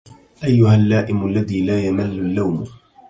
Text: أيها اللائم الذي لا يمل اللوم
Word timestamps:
أيها 0.43 0.75
اللائم 0.75 1.27
الذي 1.27 1.61
لا 1.65 1.81
يمل 1.85 2.19
اللوم 2.19 2.67